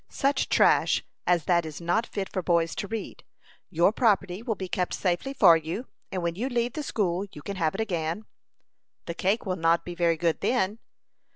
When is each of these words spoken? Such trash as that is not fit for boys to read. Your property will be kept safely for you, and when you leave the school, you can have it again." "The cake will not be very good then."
Such 0.09 0.49
trash 0.49 1.03
as 1.27 1.45
that 1.45 1.63
is 1.63 1.79
not 1.79 2.07
fit 2.07 2.27
for 2.33 2.41
boys 2.41 2.73
to 2.73 2.87
read. 2.87 3.23
Your 3.69 3.91
property 3.91 4.41
will 4.41 4.55
be 4.55 4.67
kept 4.67 4.95
safely 4.95 5.31
for 5.31 5.55
you, 5.55 5.85
and 6.11 6.23
when 6.23 6.33
you 6.33 6.49
leave 6.49 6.73
the 6.73 6.81
school, 6.81 7.27
you 7.33 7.43
can 7.43 7.57
have 7.57 7.75
it 7.75 7.81
again." 7.81 8.25
"The 9.05 9.13
cake 9.13 9.45
will 9.45 9.57
not 9.57 9.85
be 9.85 9.93
very 9.93 10.17
good 10.17 10.41
then." 10.41 10.79